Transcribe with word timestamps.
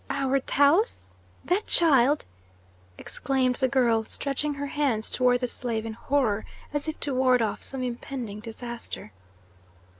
"Our 0.09 0.39
Taus? 0.39 1.11
That 1.45 1.67
child?" 1.67 2.25
exclaimed 2.97 3.57
the 3.57 3.67
girl, 3.67 4.03
stretching 4.05 4.55
her 4.55 4.65
hands 4.65 5.11
toward 5.11 5.41
the 5.41 5.47
slave 5.47 5.85
in 5.85 5.93
horror, 5.93 6.43
as 6.73 6.87
if 6.87 6.99
to 7.01 7.13
ward 7.13 7.43
off 7.43 7.61
some 7.61 7.83
impending 7.83 8.39
disaster. 8.39 9.11